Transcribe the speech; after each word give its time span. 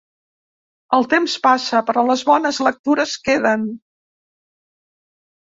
El 0.97 1.03
temps 1.11 1.35
passa, 1.43 1.81
però 1.89 2.05
les 2.07 2.23
bones 2.31 2.59
lectures 2.69 3.15
queden. 3.29 3.69